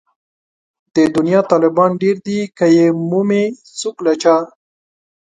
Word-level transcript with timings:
د 0.95 0.97
دنيا 1.15 1.41
طالبان 1.51 1.91
ډېر 2.01 2.17
دي 2.27 2.39
که 2.57 2.65
يې 2.75 2.85
مومي 3.09 3.43
څوک 3.79 3.95
له 4.05 4.13
چا 4.21 4.35